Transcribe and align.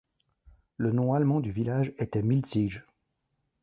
Le 0.77 0.91
nom 0.91 1.13
allemand 1.13 1.41
du 1.41 1.51
village 1.51 1.93
était 1.99 2.23
Milzig. 2.23 2.81